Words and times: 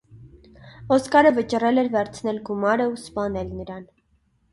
Օսկարը 0.95 1.31
վճռել 1.35 1.81
էր 1.81 1.89
վերցնել 1.95 2.39
գումարն 2.47 2.83
ու 2.87 2.97
սպանել 3.03 3.53
նրան։ 3.61 3.85